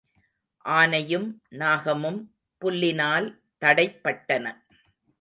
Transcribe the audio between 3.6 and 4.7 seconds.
தடைப்பட்டன.